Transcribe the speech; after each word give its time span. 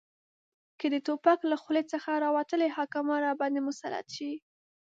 که 0.79 0.85
د 0.93 0.95
توپک 1.07 1.39
له 1.51 1.55
خولې 1.61 1.83
څخه 1.93 2.11
راوتلي 2.25 2.67
حاکمان 2.75 3.19
راباندې 3.27 3.61
مسلط 3.67 4.05
شي 4.15 4.31